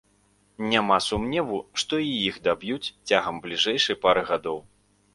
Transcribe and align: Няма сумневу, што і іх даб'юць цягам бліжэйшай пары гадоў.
Няма 0.71 0.97
сумневу, 1.07 1.59
што 1.83 2.01
і 2.05 2.09
іх 2.31 2.41
даб'юць 2.49 2.91
цягам 3.09 3.35
бліжэйшай 3.47 4.03
пары 4.07 4.29
гадоў. 4.35 4.57